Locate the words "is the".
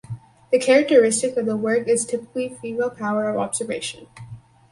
1.87-2.13